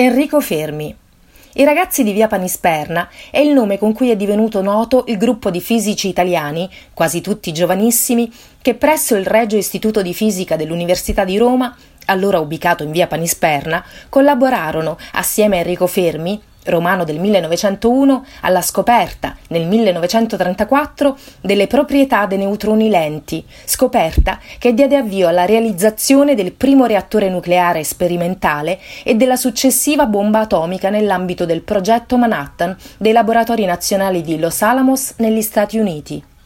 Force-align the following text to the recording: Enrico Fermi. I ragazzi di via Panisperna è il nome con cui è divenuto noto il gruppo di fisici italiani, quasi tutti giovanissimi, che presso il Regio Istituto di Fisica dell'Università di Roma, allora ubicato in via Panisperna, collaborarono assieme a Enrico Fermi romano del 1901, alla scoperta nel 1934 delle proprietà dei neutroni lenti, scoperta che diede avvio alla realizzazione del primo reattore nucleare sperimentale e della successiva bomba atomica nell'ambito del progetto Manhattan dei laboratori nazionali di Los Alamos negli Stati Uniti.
Enrico 0.00 0.40
Fermi. 0.40 0.94
I 1.54 1.64
ragazzi 1.64 2.04
di 2.04 2.12
via 2.12 2.28
Panisperna 2.28 3.08
è 3.32 3.40
il 3.40 3.52
nome 3.52 3.78
con 3.78 3.92
cui 3.92 4.10
è 4.10 4.16
divenuto 4.16 4.62
noto 4.62 5.02
il 5.08 5.16
gruppo 5.16 5.50
di 5.50 5.60
fisici 5.60 6.06
italiani, 6.06 6.70
quasi 6.94 7.20
tutti 7.20 7.50
giovanissimi, 7.50 8.32
che 8.62 8.76
presso 8.76 9.16
il 9.16 9.26
Regio 9.26 9.56
Istituto 9.56 10.00
di 10.00 10.14
Fisica 10.14 10.54
dell'Università 10.54 11.24
di 11.24 11.36
Roma, 11.36 11.76
allora 12.04 12.38
ubicato 12.38 12.84
in 12.84 12.92
via 12.92 13.08
Panisperna, 13.08 13.84
collaborarono 14.08 14.96
assieme 15.14 15.56
a 15.56 15.60
Enrico 15.62 15.88
Fermi 15.88 16.40
romano 16.64 17.04
del 17.04 17.18
1901, 17.18 18.24
alla 18.42 18.62
scoperta 18.62 19.36
nel 19.48 19.66
1934 19.66 21.16
delle 21.40 21.66
proprietà 21.66 22.26
dei 22.26 22.38
neutroni 22.38 22.88
lenti, 22.88 23.44
scoperta 23.64 24.38
che 24.58 24.74
diede 24.74 24.96
avvio 24.96 25.28
alla 25.28 25.44
realizzazione 25.44 26.34
del 26.34 26.52
primo 26.52 26.86
reattore 26.86 27.28
nucleare 27.28 27.84
sperimentale 27.84 28.78
e 29.04 29.14
della 29.14 29.36
successiva 29.36 30.06
bomba 30.06 30.40
atomica 30.40 30.90
nell'ambito 30.90 31.44
del 31.44 31.62
progetto 31.62 32.16
Manhattan 32.16 32.76
dei 32.96 33.12
laboratori 33.12 33.64
nazionali 33.64 34.22
di 34.22 34.38
Los 34.38 34.62
Alamos 34.62 35.14
negli 35.16 35.42
Stati 35.42 35.78
Uniti. 35.78 36.36